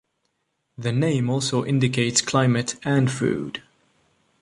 [0.79, 3.61] The name also indicates climate and food.